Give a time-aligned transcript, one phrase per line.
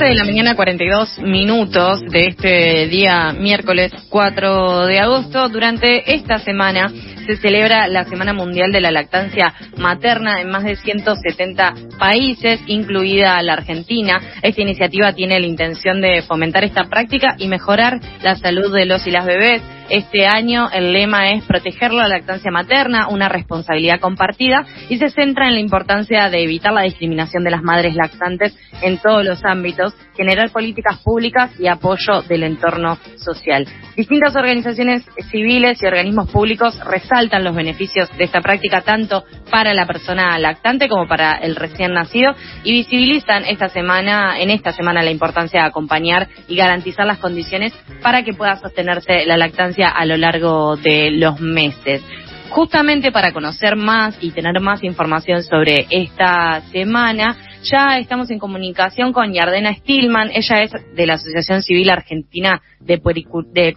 [0.00, 5.50] 11 de la mañana, 42 minutos de este día miércoles 4 de agosto.
[5.50, 6.90] Durante esta semana
[7.26, 13.42] se celebra la Semana Mundial de la Lactancia Materna en más de 170 países, incluida
[13.42, 14.22] la Argentina.
[14.40, 19.06] Esta iniciativa tiene la intención de fomentar esta práctica y mejorar la salud de los
[19.06, 19.60] y las bebés.
[19.90, 25.48] Este año el lema es proteger la lactancia materna, una responsabilidad compartida, y se centra
[25.48, 29.92] en la importancia de evitar la discriminación de las madres lactantes en todos los ámbitos,
[30.16, 33.66] generar políticas públicas y apoyo del entorno social.
[33.96, 39.86] Distintas organizaciones civiles y organismos públicos resaltan los beneficios de esta práctica tanto para la
[39.86, 42.32] persona lactante como para el recién nacido
[42.62, 47.72] y visibilizan esta semana, en esta semana la importancia de acompañar y garantizar las condiciones
[48.02, 52.02] para que pueda sostenerse la lactancia a lo largo de los meses.
[52.50, 59.12] Justamente para conocer más y tener más información sobre esta semana, ya estamos en comunicación
[59.12, 62.98] con Yardena Stillman, ella es de la Asociación Civil Argentina de,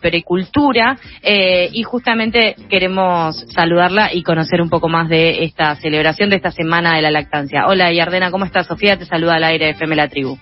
[0.02, 6.38] Pericultura eh, y justamente queremos saludarla y conocer un poco más de esta celebración de
[6.38, 7.68] esta Semana de la Lactancia.
[7.68, 8.66] Hola Yardena, ¿cómo estás?
[8.66, 10.38] Sofía te saluda al aire de FM La Tribu.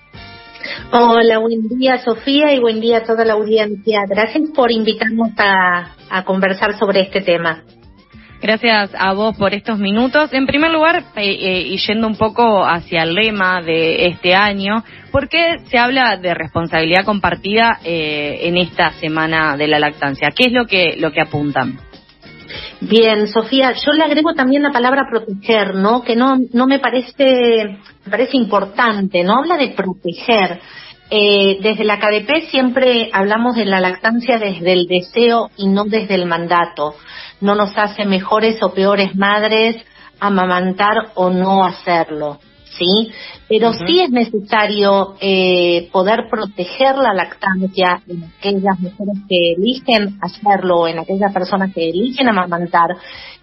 [0.92, 4.02] Hola, buen día Sofía y buen día a toda la audiencia.
[4.08, 7.62] Gracias por invitarnos a, conversar sobre este tema.
[8.40, 10.32] Gracias a vos por estos minutos.
[10.32, 14.84] En primer lugar, eh, eh, y yendo un poco hacia el lema de este año,
[15.10, 20.30] ¿por qué se habla de responsabilidad compartida eh, en esta semana de la lactancia?
[20.36, 21.78] ¿Qué es lo que, lo que apuntan?
[22.84, 26.02] Bien, Sofía, yo le agrego también la palabra proteger, ¿no?
[26.02, 29.38] Que no, no me parece, me parece importante, ¿no?
[29.38, 30.60] Habla de proteger.
[31.08, 36.16] Eh, desde la KDP siempre hablamos de la lactancia desde el deseo y no desde
[36.16, 36.96] el mandato.
[37.40, 39.76] No nos hace mejores o peores madres
[40.18, 42.40] amamantar o no hacerlo.
[42.78, 43.10] ¿Sí?
[43.48, 50.88] Pero sí es necesario eh, poder proteger la lactancia en aquellas mujeres que eligen hacerlo,
[50.88, 52.96] en aquellas personas que eligen amamantar,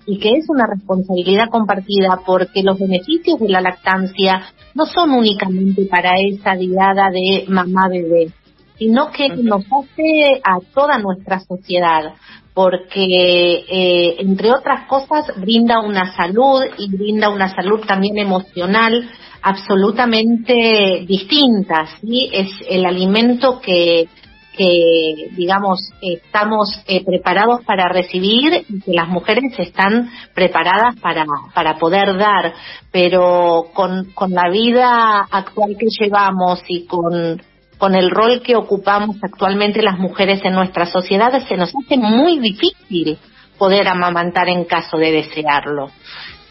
[0.05, 4.41] y que es una responsabilidad compartida porque los beneficios de la lactancia
[4.73, 8.31] no son únicamente para esa diada de mamá-bebé,
[8.77, 12.13] sino que nos hace a toda nuestra sociedad
[12.53, 19.09] porque eh, entre otras cosas brinda una salud y brinda una salud también emocional
[19.41, 22.29] absolutamente distinta, ¿sí?
[22.33, 24.09] Es el alimento que,
[24.57, 31.77] que digamos, estamos eh, preparados para recibir y que las mujeres están preparadas para, para
[31.77, 32.53] poder dar,
[32.91, 37.41] pero con, con la vida actual que llevamos y con
[37.79, 42.37] con el rol que ocupamos actualmente las mujeres en nuestra sociedad, se nos hace muy
[42.37, 43.17] difícil
[43.57, 45.89] poder amamantar en caso de desearlo.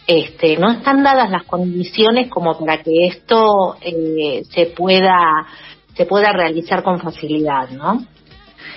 [0.07, 5.47] Este, no están dadas las condiciones como para que esto eh, se pueda
[5.95, 8.05] se pueda realizar con facilidad, ¿no?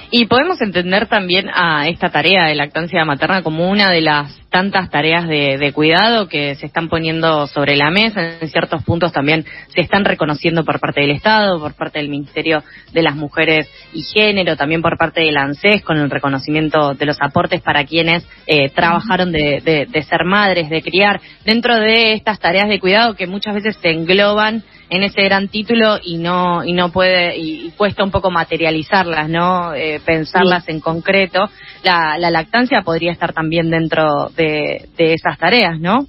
[0.10, 4.90] Y podemos entender también a esta tarea de lactancia materna como una de las tantas
[4.90, 8.38] tareas de, cuidado que se están poniendo sobre la mesa.
[8.42, 12.62] En ciertos puntos también se están reconociendo por parte del Estado, por parte del Ministerio
[12.92, 17.18] de las Mujeres y Género, también por parte del ANSES, con el reconocimiento de los
[17.22, 22.68] aportes para quienes eh, trabajaron de, de ser madres, de criar, dentro de estas tareas
[22.68, 26.92] de cuidado que muchas veces se engloban en ese gran título y no y no
[26.92, 29.74] puede y, cuesta un poco materializarlas, ¿no?
[29.74, 31.50] Eh, pensarlas en concreto.
[31.82, 36.06] La, la, lactancia podría estar también dentro de, de esas tareas, ¿no?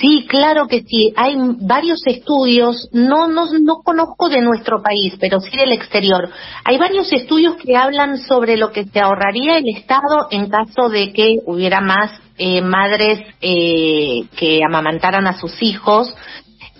[0.00, 1.12] Sí, claro que sí.
[1.16, 6.30] Hay varios estudios, no, no, no conozco de nuestro país, pero sí del exterior.
[6.64, 11.12] Hay varios estudios que hablan sobre lo que se ahorraría el Estado en caso de
[11.12, 16.14] que hubiera más eh, madres eh, que amamantaran a sus hijos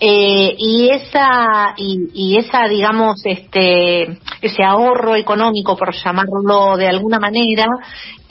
[0.00, 7.66] eh, y esa y, esa digamos este ese ahorro económico por llamarlo de alguna manera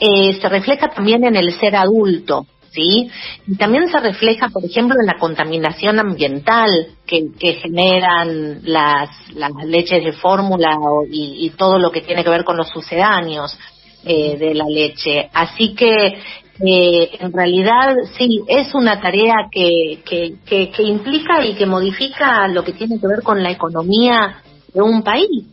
[0.00, 3.10] eh, se refleja también en el ser adulto sí
[3.46, 6.70] y también se refleja por ejemplo en la contaminación ambiental
[7.06, 7.28] que,
[7.62, 10.78] generan las las leches de fórmula
[11.10, 13.58] y, todo lo que tiene que ver con los sucedáneos
[14.04, 15.28] eh, de la leche.
[15.34, 16.18] Así que
[16.60, 22.64] eh, en realidad sí, es una tarea que, que, que, implica y que modifica lo
[22.64, 25.46] que tiene que ver con la economía de un país.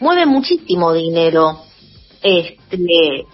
[0.00, 1.60] Mueve muchísimo dinero
[2.22, 3.26] este,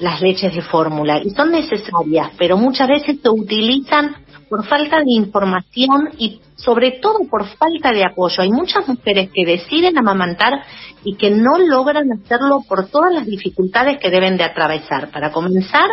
[0.00, 4.16] las leches de fórmula y son necesarias, pero muchas veces se utilizan
[4.48, 8.42] por falta de información y sobre todo por falta de apoyo.
[8.42, 10.62] Hay muchas mujeres que deciden amamantar
[11.04, 15.10] y que no logran hacerlo por todas las dificultades que deben de atravesar.
[15.10, 15.88] Para comenzar,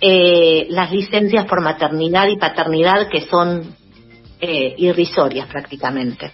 [0.00, 3.74] eh, las licencias por maternidad y paternidad que son
[4.40, 6.32] eh, irrisorias prácticamente.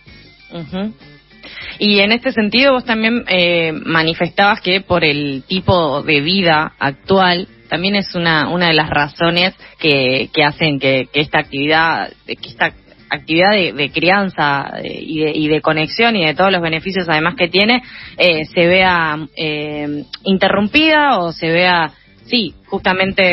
[1.78, 7.48] Y en este sentido vos también eh, manifestabas que por el tipo de vida actual
[7.68, 12.74] también es una, una de las razones que, que hacen que, que esta actividad, esta
[13.12, 17.34] actividad de, crianza eh, y, de, y, de, conexión y de todos los beneficios además
[17.36, 17.82] que tiene
[18.16, 21.92] eh, se vea eh, interrumpida o se vea
[22.32, 23.24] sí, justamente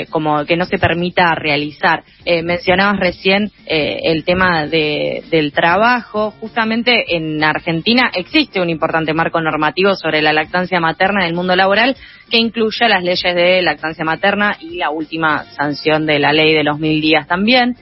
[0.00, 2.04] eh, como que no se permita realizar.
[2.24, 6.30] Eh, mencionabas recién eh, el tema de, del trabajo.
[6.38, 11.56] Justamente en Argentina existe un importante marco normativo sobre la lactancia materna en el mundo
[11.56, 11.96] laboral
[12.30, 16.62] que incluye las leyes de lactancia materna y la última sanción de la ley de
[16.62, 17.74] los mil días también.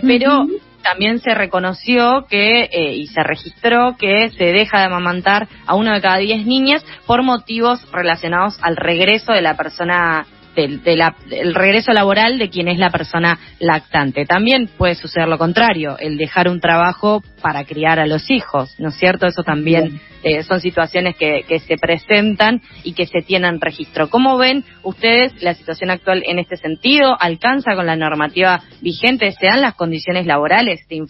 [0.00, 0.46] pero
[0.82, 5.92] también se reconoció que eh, y se registró que se deja de amamantar a uno
[5.92, 11.12] de cada diez niñas por motivos relacionados al regreso de la persona del, de
[11.52, 14.26] regreso laboral de quien es la persona lactante.
[14.26, 18.88] También puede suceder lo contrario, el dejar un trabajo para criar a los hijos, ¿no
[18.88, 19.26] es cierto?
[19.26, 24.10] Eso también eh, son situaciones que, que se presentan y que se tienen registro.
[24.10, 27.16] ¿Cómo ven ustedes la situación actual en este sentido?
[27.18, 29.32] ¿Alcanza con la normativa vigente?
[29.32, 31.02] ¿Se dan las condiciones laborales de,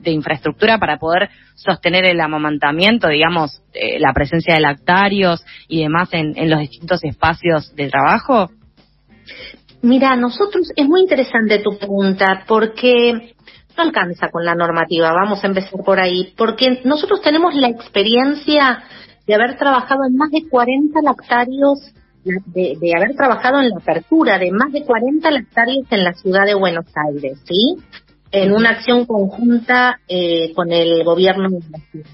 [0.00, 6.08] de infraestructura para poder sostener el amamantamiento, digamos, eh, la presencia de lactarios y demás
[6.12, 8.50] en, en los distintos espacios de trabajo?
[9.82, 13.34] Mira, nosotros, es muy interesante tu pregunta porque
[13.76, 18.82] no alcanza con la normativa, vamos a empezar por ahí, porque nosotros tenemos la experiencia
[19.26, 21.92] de haber trabajado en más de 40 lactarios,
[22.24, 26.46] de, de haber trabajado en la apertura de más de 40 lactarios en la ciudad
[26.46, 27.76] de Buenos Aires, ¿sí?
[28.32, 32.04] En una acción conjunta eh, con el gobierno de Brasil.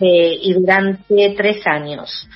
[0.00, 2.28] Eh, y durante tres años.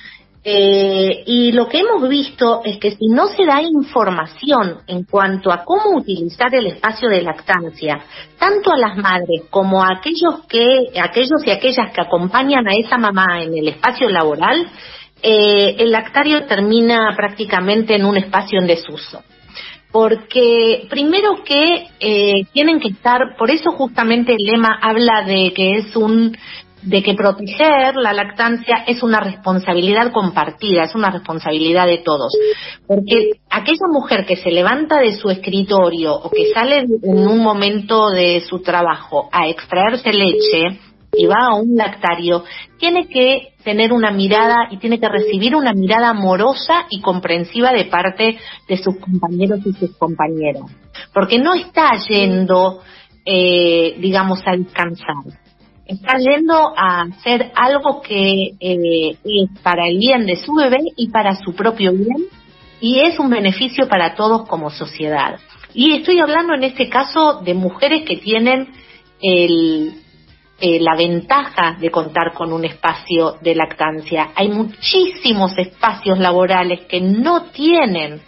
[0.51, 5.51] Eh, y lo que hemos visto es que si no se da información en cuanto
[5.51, 7.99] a cómo utilizar el espacio de lactancia,
[8.39, 12.97] tanto a las madres como a aquellos que, aquellos y aquellas que acompañan a esa
[12.97, 14.67] mamá en el espacio laboral,
[15.21, 19.21] eh, el lactario termina prácticamente en un espacio en desuso.
[19.91, 25.75] Porque primero que eh, tienen que estar, por eso justamente el lema habla de que
[25.75, 26.35] es un
[26.81, 32.31] de que proteger la lactancia es una responsabilidad compartida, es una responsabilidad de todos.
[32.87, 38.09] Porque aquella mujer que se levanta de su escritorio o que sale en un momento
[38.09, 40.79] de su trabajo a extraerse leche
[41.17, 42.43] y va a un lactario,
[42.77, 47.85] tiene que tener una mirada y tiene que recibir una mirada amorosa y comprensiva de
[47.85, 48.37] parte
[48.67, 50.63] de sus compañeros y sus compañeras.
[51.13, 52.81] Porque no está yendo,
[53.25, 55.48] eh, digamos, a descansar
[55.89, 61.09] está yendo a hacer algo que eh, es para el bien de su bebé y
[61.09, 62.27] para su propio bien
[62.79, 65.39] y es un beneficio para todos como sociedad.
[65.73, 68.69] Y estoy hablando en este caso de mujeres que tienen
[69.19, 69.95] el,
[70.61, 74.29] eh, la ventaja de contar con un espacio de lactancia.
[74.35, 78.21] Hay muchísimos espacios laborales que no tienen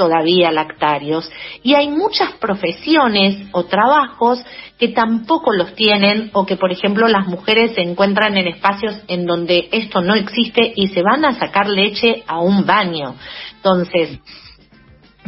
[0.00, 1.30] todavía lactarios
[1.62, 4.42] y hay muchas profesiones o trabajos
[4.78, 9.26] que tampoco los tienen o que por ejemplo las mujeres se encuentran en espacios en
[9.26, 13.14] donde esto no existe y se van a sacar leche a un baño.
[13.56, 14.20] Entonces,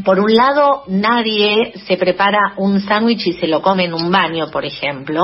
[0.05, 4.51] por un lado, nadie se prepara un sándwich y se lo come en un baño,
[4.51, 5.21] por ejemplo,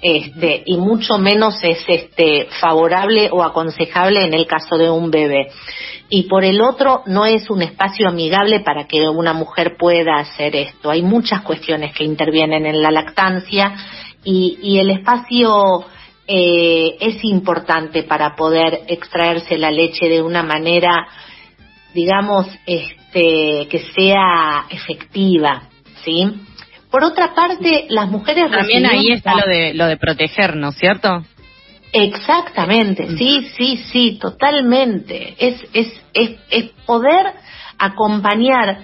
[0.00, 5.48] este, y mucho menos es este, favorable o aconsejable en el caso de un bebé
[6.08, 10.54] y por el otro no es un espacio amigable para que una mujer pueda hacer
[10.54, 10.90] esto.
[10.90, 13.74] Hay muchas cuestiones que intervienen en la lactancia
[14.22, 15.84] y, el espacio
[16.26, 21.06] eh, es importante para poder extraerse la leche de una manera,
[21.94, 25.68] digamos, este, que sea efectiva,
[26.04, 26.30] ¿sí?
[26.90, 30.76] Por otra parte, las mujeres también ahí está lo de lo de proteger, ¿no es
[30.76, 31.24] cierto?
[31.92, 33.18] Exactamente, mm.
[33.18, 35.34] sí, sí, sí, totalmente.
[35.38, 37.32] Es, es, es, es poder
[37.78, 38.78] acompañar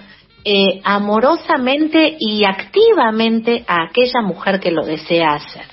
[0.45, 5.67] eh, amorosamente y activamente a aquella mujer que lo desea hacer.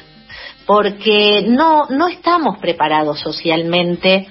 [0.65, 4.27] Porque no, no estamos preparados socialmente,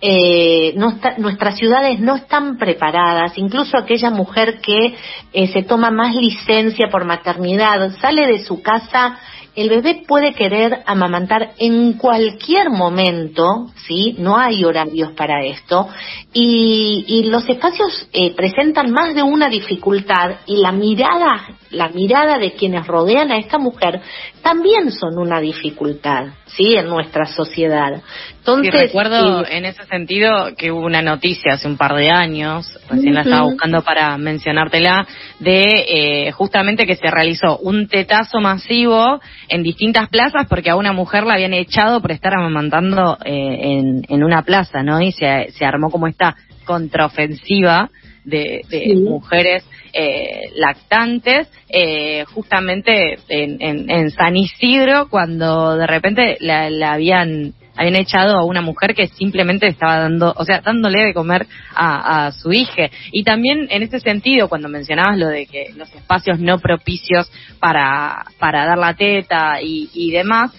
[0.00, 4.94] eh, no nuestras ciudades no están preparadas, incluso aquella mujer que
[5.32, 9.18] eh, se toma más licencia por maternidad, sale de su casa
[9.56, 14.14] el bebé puede querer amamantar en cualquier momento, ¿sí?
[14.18, 15.88] No hay horarios para esto.
[16.34, 22.52] Y, los espacios eh, presentan más de una dificultad y la mirada, la mirada de
[22.52, 24.00] quienes rodean a esta mujer
[24.42, 26.76] también son una dificultad, ¿sí?
[26.76, 28.02] En nuestra sociedad.
[28.38, 33.14] Entonces, recuerdo en ese sentido que hubo una noticia hace un par de años, recién
[33.14, 35.06] la estaba buscando para mencionártela,
[35.40, 40.92] de eh, justamente que se realizó un tetazo masivo en distintas plazas porque a una
[40.92, 45.00] mujer la habían echado por estar amamantando eh, en, en, una plaza, ¿no?
[45.02, 47.90] Y se, se armó como esta contraofensiva
[48.26, 56.92] de, mujeres eh, lactantes, eh, justamente en, en, San Isidro, cuando de repente la, la
[56.92, 61.46] habían habían echado a una mujer que simplemente estaba dando, o sea, dándole de comer
[61.74, 62.88] a, su hija.
[63.12, 67.30] Y también en ese sentido, cuando mencionabas lo de que los espacios no propicios
[67.60, 70.52] para, para dar la teta y, y demás,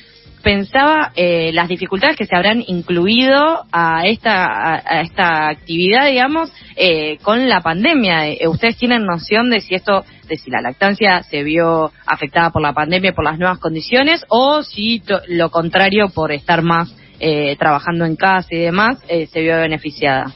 [0.47, 7.17] pensaba eh, las dificultades que se habrán incluido a esta, a, esta actividad, digamos, eh,
[7.21, 8.29] con la pandemia.
[8.29, 12.61] Eh, ¿Ustedes tienen noción de si esto, de si la lactancia se vio afectada por
[12.61, 18.05] la pandemia, por las nuevas condiciones, o si lo contrario, por estar más eh, trabajando
[18.05, 20.33] en casa y demás, eh, se vio beneficiada.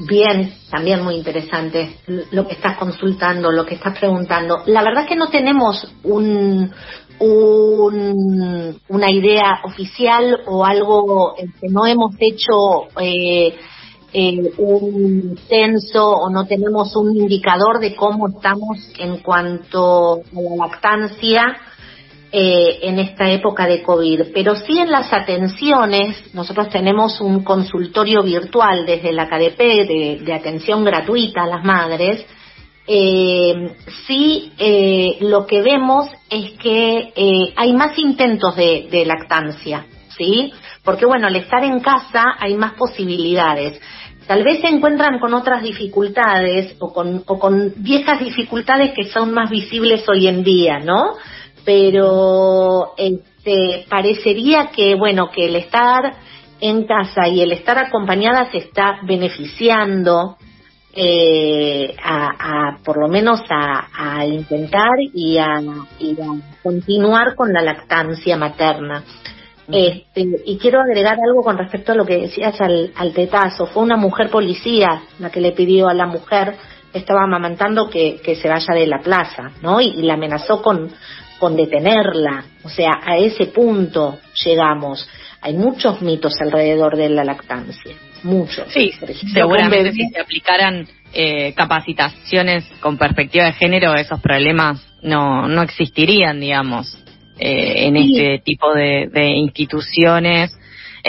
[0.00, 1.96] Bien, también muy interesante
[2.32, 4.62] lo que estás consultando, lo que estás preguntando.
[4.66, 6.70] La verdad es que no tenemos un,
[7.20, 13.54] una idea oficial o algo que no hemos hecho eh,
[14.58, 21.56] un censo o no tenemos un indicador de cómo estamos en cuanto a la lactancia
[22.32, 24.32] eh, en esta época de COVID.
[24.34, 29.58] Pero sí en las atenciones, nosotros tenemos un consultorio virtual desde la KDP
[30.24, 32.26] de, atención gratuita a las madres.
[32.86, 33.76] Eh,
[34.06, 40.52] sí, eh, lo que vemos es que eh, hay más intentos de, lactancia, ¿sí?
[40.84, 43.80] Porque bueno, al estar en casa hay más posibilidades
[44.26, 49.32] tal vez se encuentran con otras dificultades o con, o con viejas dificultades que son
[49.32, 51.14] más visibles hoy en día, ¿no?
[51.66, 56.14] pero este, parecería que, bueno, que el estar
[56.60, 60.38] en casa y el estar acompañada se está beneficiando
[60.98, 65.60] eh, a, por lo menos a, intentar y a,
[66.62, 69.04] continuar con la lactancia materna.
[69.68, 73.66] Este, y quiero agregar algo con respecto a lo que decías al, al tetazo.
[73.66, 76.54] Fue una mujer policía la que le pidió a la mujer
[76.92, 79.80] que estaba amamantando que, que se vaya de la plaza, ¿no?
[79.80, 80.90] y la amenazó con,
[81.38, 82.44] con detenerla.
[82.64, 85.08] O sea, a ese punto llegamos.
[85.40, 88.66] Hay muchos mitos alrededor de la lactancia, muchos.
[88.72, 88.92] Sí,
[89.32, 96.40] seguramente si se aplicaran eh, capacitaciones con perspectiva de género, esos problemas no, no existirían,
[96.40, 96.98] digamos,
[97.38, 100.56] eh, en este tipo de, de instituciones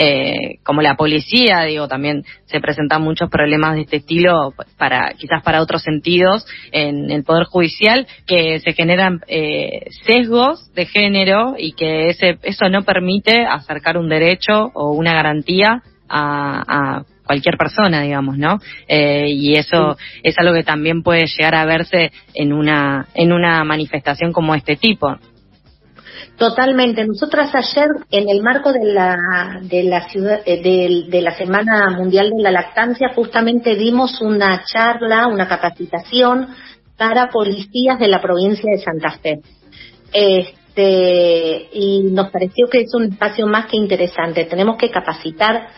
[0.00, 5.42] eh, como la policía, digo, también se presentan muchos problemas de este estilo para quizás
[5.42, 11.72] para otros sentidos en el poder judicial que se generan eh, sesgos de género y
[11.72, 18.38] que ese eso no permite acercar un derecho o una garantía a, cualquier persona, digamos,
[18.38, 18.58] ¿no?
[18.86, 23.62] Eh, y eso es algo que también puede llegar a verse en una en una
[23.64, 25.14] manifestación como este tipo.
[26.38, 27.04] Totalmente.
[27.04, 29.16] Nosotras ayer, en el marco de la,
[29.60, 30.62] de la, ciudad, eh,
[31.08, 36.48] de, la Semana Mundial de la Lactancia, justamente dimos una charla, una capacitación
[36.96, 39.40] para policías de la provincia de Santa Fe.
[40.12, 44.44] Este, y nos pareció que es un espacio más que interesante.
[44.44, 45.68] Tenemos que capacitar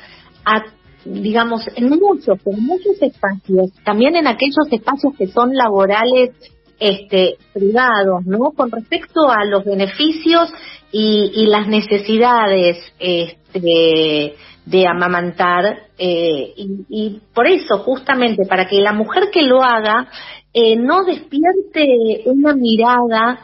[0.57, 0.65] a
[1.05, 6.31] digamos, en muchos, en muchos espacios, también en aquellos espacios que son laborales
[6.79, 8.51] este, privados, ¿no?
[8.53, 10.53] Con respecto a los beneficios
[10.93, 14.35] y, las necesidades este,
[14.67, 20.09] de amamantar eh, y, por eso justamente para que la mujer que lo haga
[20.53, 23.41] eh, no despierte una mirada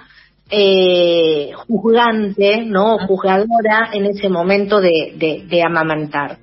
[0.50, 2.98] eh, juzgante, ¿no?
[3.06, 6.38] Juzgadora en ese momento de, de amamantar.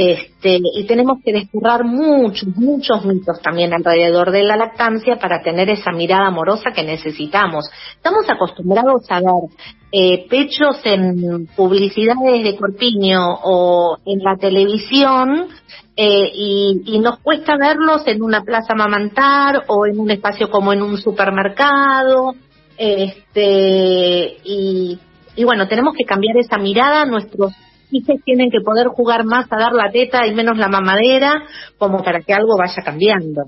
[0.00, 5.68] Este, y tenemos que descurrar muchos, muchos mitos también alrededor de la lactancia para tener
[5.70, 7.68] esa mirada amorosa que necesitamos.
[7.96, 9.50] Estamos acostumbrados a ver
[9.90, 15.48] eh, pechos en publicidades de corpiño o en la televisión
[15.96, 20.80] eh, y, nos cuesta verlos en una plaza mamantar o en un espacio como en
[20.80, 22.36] un supermercado.
[22.76, 24.96] Este, y,
[25.34, 27.04] y bueno, tenemos que cambiar esa mirada.
[27.04, 27.52] Nuestros
[27.90, 31.42] hijos tienen que poder jugar más a dar la teta y menos la mamadera,
[31.78, 33.44] como para que algo vaya cambiando.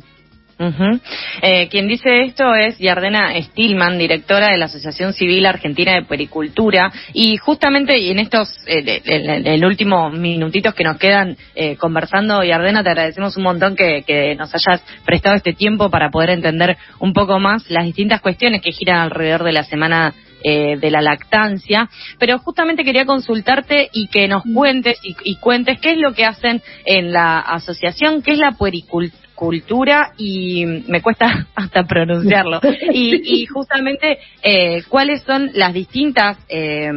[1.40, 6.92] eh, quien dice esto es Yardena Stillman, directora de la Asociación Civil Argentina de Pericultura,
[7.14, 12.90] y justamente en estos, eh, el, último minutitos que nos quedan eh, conversando, Yardena, te
[12.90, 17.38] agradecemos un montón que, que, nos hayas prestado este tiempo para poder entender un poco
[17.38, 22.38] más las distintas cuestiones que giran alrededor de la semana eh, de la lactancia, pero
[22.38, 24.54] justamente quería consultarte y que nos mm.
[24.54, 30.12] cuentes y, cuentes qué es lo que hacen en la asociación, qué es la puericultura
[30.16, 32.60] y me cuesta hasta pronunciarlo.
[32.92, 36.90] Y, justamente, eh, ¿cuáles son las distintas eh,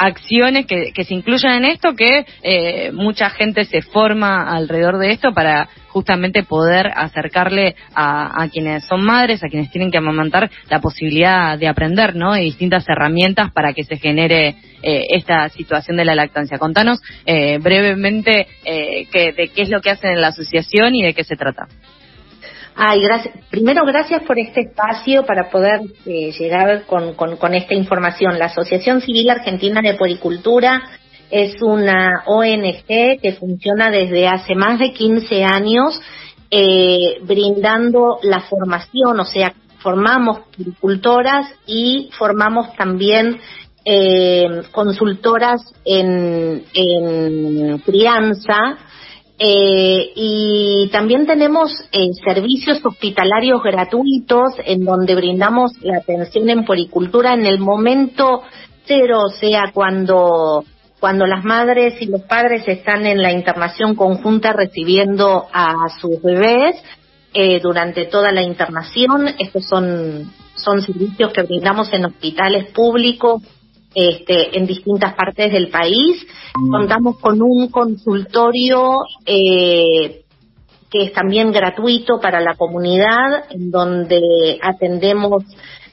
[0.00, 5.32] acciones que, se incluyen en esto, que eh, mucha gente se forma alrededor de esto
[5.32, 11.58] para justamente poder acercarle a, quienes son madres, a quienes tienen que amamantar, la posibilidad
[11.58, 12.34] de aprender, ¿no?
[12.36, 16.58] Y distintas herramientas para que se genere eh, esta situación de la lactancia.
[16.58, 21.12] Contanos eh, brevemente que, de qué es lo que hacen en la asociación y de
[21.12, 21.66] qué se trata.
[22.82, 23.34] Ay, gracias.
[23.50, 28.38] Primero, gracias por este espacio para poder eh, llegar con, esta información.
[28.38, 30.80] La Asociación Civil Argentina de Poricultura
[31.30, 32.86] es una ONG
[33.20, 36.00] que funciona desde hace más de 15 años
[36.50, 43.40] eh, brindando la formación, o sea, formamos poricultoras y formamos también
[43.84, 46.64] eh, consultoras en
[47.84, 48.78] crianza
[49.42, 57.32] eh, y también tenemos eh, servicios hospitalarios gratuitos en donde brindamos la atención en poricultura
[57.32, 58.42] en el momento
[58.84, 60.62] cero, o sea, cuando,
[61.00, 66.76] cuando las madres y los padres están en la internación conjunta recibiendo a sus bebés
[67.32, 69.26] eh, durante toda la internación.
[69.38, 73.40] Estos son, son servicios que brindamos en hospitales públicos
[73.94, 76.26] este, en distintas partes del país.
[76.52, 80.22] Contamos con un consultorio eh,
[80.90, 85.44] que es también gratuito para la comunidad, en donde atendemos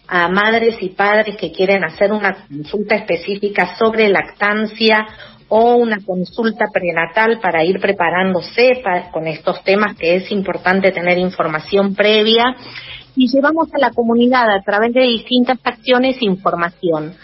[0.08, 5.06] a madres y padres que quieren hacer una consulta específica sobre lactancia
[5.50, 11.96] o una consulta prenatal para ir preparándose con estos temas que es importante tener información
[11.96, 12.56] previa
[13.16, 17.16] y llevamos a la comunidad a través de distintas acciones información.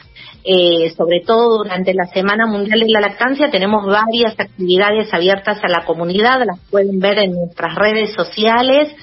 [0.45, 5.69] Eh, sobre todo durante la Semana Mundial de la Lactancia, tenemos varias actividades abiertas a
[5.69, 8.93] la comunidad, las pueden ver en nuestras redes sociales,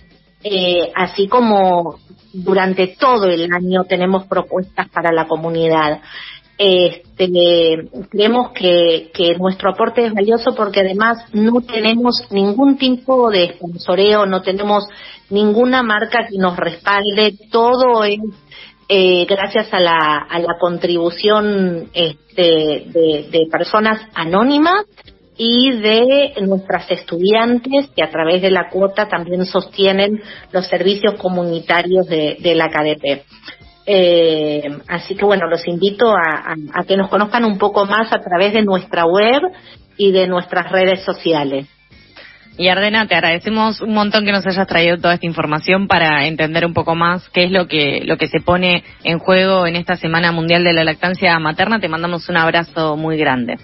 [0.44, 1.98] eh, así como
[2.32, 6.00] durante todo el año tenemos propuestas para la comunidad.
[6.58, 13.54] Este, creemos que, que nuestro aporte es valioso porque además no tenemos ningún tipo de
[13.54, 14.84] sponsoreo, no tenemos
[15.30, 18.18] ninguna marca que nos respalde, todo es
[18.92, 24.84] eh, gracias a la, a la contribución este, de, personas anónimas
[25.36, 32.08] y de nuestras estudiantes que a través de la cuota también sostienen los servicios comunitarios
[32.08, 33.22] de, la KDP.
[33.86, 38.52] Eh, así que bueno, los invito a que nos conozcan un poco más a través
[38.54, 39.40] de nuestra web
[39.96, 41.68] y de nuestras redes sociales.
[42.60, 46.66] Y Ardena, te agradecemos un montón que nos hayas traído toda esta información para entender
[46.66, 49.96] un poco más qué es lo que, lo que se pone en juego en esta
[49.96, 51.80] Semana Mundial de la Lactancia Materna.
[51.80, 53.56] Te mandamos un abrazo muy grande.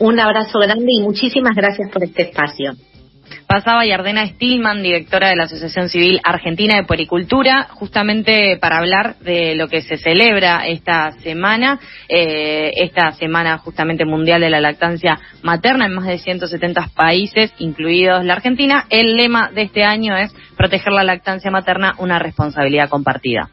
[0.00, 2.72] Un abrazo grande y muchísimas gracias por este espacio.
[3.46, 9.54] Pasaba Yardena Stillman, directora de la Asociación Civil Argentina de Poricultura, justamente para hablar de
[9.54, 15.86] lo que se celebra esta semana, eh, esta semana justamente mundial de la lactancia materna
[15.86, 18.86] en más de 170 países, incluidos la Argentina.
[18.90, 23.50] El lema de este año es proteger la lactancia materna, una responsabilidad compartida.